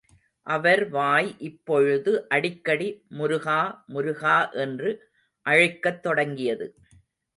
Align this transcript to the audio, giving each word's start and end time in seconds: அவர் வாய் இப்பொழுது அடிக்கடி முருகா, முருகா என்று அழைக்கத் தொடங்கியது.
அவர் 0.47 0.89
வாய் 0.89 1.35
இப்பொழுது 1.39 2.27
அடிக்கடி 2.29 2.87
முருகா, 3.09 3.59
முருகா 3.87 4.49
என்று 4.57 4.91
அழைக்கத் 5.45 6.03
தொடங்கியது. 6.03 6.67